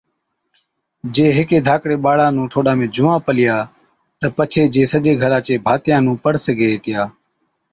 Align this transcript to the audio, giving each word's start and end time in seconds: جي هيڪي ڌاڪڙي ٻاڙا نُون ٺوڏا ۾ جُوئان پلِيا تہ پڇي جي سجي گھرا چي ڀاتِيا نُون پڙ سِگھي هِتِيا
جي 1.13 1.25
هيڪي 1.37 1.57
ڌاڪڙي 1.67 1.97
ٻاڙا 2.05 2.25
نُون 2.35 2.45
ٺوڏا 2.51 2.73
۾ 2.79 2.85
جُوئان 2.95 3.19
پلِيا 3.25 3.55
تہ 4.19 4.27
پڇي 4.37 4.63
جي 4.73 4.83
سجي 4.91 5.13
گھرا 5.21 5.39
چي 5.47 5.53
ڀاتِيا 5.65 5.97
نُون 6.05 6.17
پڙ 6.23 6.33
سِگھي 6.45 6.67
هِتِيا 6.73 7.01